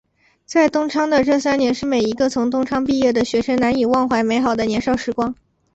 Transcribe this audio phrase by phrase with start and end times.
[0.45, 5.35] 在东昌的这三年是每一个从东昌毕业的学生难以忘怀美好的年少时光。